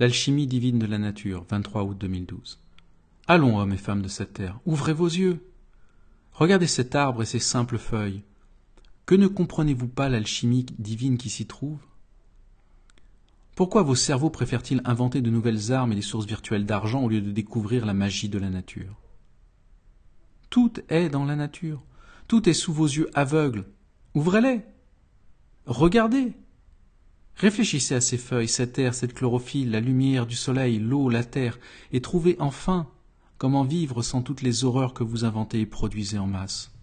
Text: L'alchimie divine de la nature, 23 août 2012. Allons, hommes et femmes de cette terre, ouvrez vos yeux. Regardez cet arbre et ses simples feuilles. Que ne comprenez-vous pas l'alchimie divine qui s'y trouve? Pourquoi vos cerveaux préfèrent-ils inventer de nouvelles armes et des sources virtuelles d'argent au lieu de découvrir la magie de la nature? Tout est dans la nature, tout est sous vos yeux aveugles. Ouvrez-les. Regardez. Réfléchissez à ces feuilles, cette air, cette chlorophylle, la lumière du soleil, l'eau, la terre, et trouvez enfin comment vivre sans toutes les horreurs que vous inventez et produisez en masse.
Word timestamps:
L'alchimie 0.00 0.48
divine 0.48 0.80
de 0.80 0.86
la 0.86 0.98
nature, 0.98 1.46
23 1.48 1.84
août 1.84 1.96
2012. 1.96 2.58
Allons, 3.28 3.60
hommes 3.60 3.72
et 3.72 3.76
femmes 3.76 4.02
de 4.02 4.08
cette 4.08 4.32
terre, 4.32 4.58
ouvrez 4.66 4.92
vos 4.92 5.06
yeux. 5.06 5.48
Regardez 6.32 6.66
cet 6.66 6.96
arbre 6.96 7.22
et 7.22 7.26
ses 7.26 7.38
simples 7.38 7.78
feuilles. 7.78 8.24
Que 9.06 9.14
ne 9.14 9.28
comprenez-vous 9.28 9.86
pas 9.86 10.08
l'alchimie 10.08 10.66
divine 10.80 11.16
qui 11.16 11.30
s'y 11.30 11.46
trouve? 11.46 11.78
Pourquoi 13.54 13.82
vos 13.82 13.94
cerveaux 13.94 14.30
préfèrent-ils 14.30 14.82
inventer 14.84 15.20
de 15.20 15.30
nouvelles 15.30 15.70
armes 15.70 15.92
et 15.92 15.96
des 15.96 16.02
sources 16.02 16.26
virtuelles 16.26 16.66
d'argent 16.66 17.04
au 17.04 17.08
lieu 17.08 17.20
de 17.20 17.30
découvrir 17.30 17.86
la 17.86 17.94
magie 17.94 18.28
de 18.28 18.40
la 18.40 18.50
nature? 18.50 18.96
Tout 20.50 20.72
est 20.88 21.08
dans 21.08 21.24
la 21.24 21.36
nature, 21.36 21.84
tout 22.26 22.48
est 22.48 22.52
sous 22.52 22.72
vos 22.72 22.86
yeux 22.86 23.10
aveugles. 23.14 23.66
Ouvrez-les. 24.14 24.62
Regardez. 25.66 26.32
Réfléchissez 27.36 27.94
à 27.94 28.00
ces 28.00 28.18
feuilles, 28.18 28.48
cette 28.48 28.78
air, 28.78 28.94
cette 28.94 29.14
chlorophylle, 29.14 29.70
la 29.70 29.80
lumière 29.80 30.26
du 30.26 30.36
soleil, 30.36 30.78
l'eau, 30.78 31.08
la 31.08 31.24
terre, 31.24 31.58
et 31.92 32.00
trouvez 32.00 32.36
enfin 32.38 32.86
comment 33.38 33.64
vivre 33.64 34.02
sans 34.02 34.22
toutes 34.22 34.42
les 34.42 34.64
horreurs 34.64 34.94
que 34.94 35.04
vous 35.04 35.24
inventez 35.24 35.60
et 35.60 35.66
produisez 35.66 36.18
en 36.18 36.26
masse. 36.26 36.73